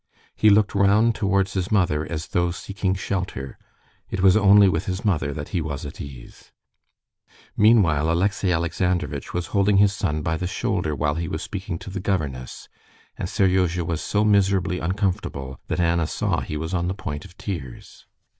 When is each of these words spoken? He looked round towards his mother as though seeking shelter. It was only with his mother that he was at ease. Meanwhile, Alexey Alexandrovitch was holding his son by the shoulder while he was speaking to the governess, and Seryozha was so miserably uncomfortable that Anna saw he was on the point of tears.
He 0.35 0.49
looked 0.49 0.73
round 0.73 1.13
towards 1.13 1.53
his 1.53 1.71
mother 1.71 2.11
as 2.11 2.29
though 2.29 2.49
seeking 2.49 2.95
shelter. 2.95 3.55
It 4.09 4.21
was 4.21 4.35
only 4.35 4.67
with 4.67 4.87
his 4.87 5.05
mother 5.05 5.31
that 5.31 5.49
he 5.49 5.61
was 5.61 5.85
at 5.85 6.01
ease. 6.01 6.51
Meanwhile, 7.55 8.09
Alexey 8.11 8.51
Alexandrovitch 8.51 9.31
was 9.31 9.45
holding 9.53 9.77
his 9.77 9.93
son 9.93 10.23
by 10.23 10.37
the 10.37 10.47
shoulder 10.47 10.95
while 10.95 11.13
he 11.13 11.27
was 11.27 11.43
speaking 11.43 11.77
to 11.77 11.91
the 11.91 11.99
governess, 11.99 12.67
and 13.15 13.29
Seryozha 13.29 13.85
was 13.85 14.01
so 14.01 14.25
miserably 14.25 14.79
uncomfortable 14.79 15.59
that 15.67 15.79
Anna 15.79 16.07
saw 16.07 16.39
he 16.39 16.57
was 16.57 16.73
on 16.73 16.87
the 16.87 16.95
point 16.95 17.23
of 17.23 17.37
tears. 17.37 18.07